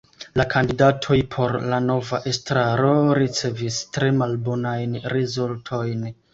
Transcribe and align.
La 0.39 0.43
kandidatoj 0.53 1.17
por 1.35 1.53
la 1.73 1.79
nova 1.89 2.21
estraro 2.33 2.95
ricevis 3.21 3.79
tre 3.99 4.11
malbonajn 4.25 5.01
rezultojn. 5.17 6.07